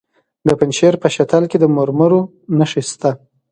د 0.47 0.49
پنجشیر 0.59 0.93
په 1.03 1.07
شتل 1.15 1.43
کې 1.51 1.57
د 1.59 1.65
مرمرو 1.75 2.21
نښې 2.57 2.81
شته. 2.89 3.11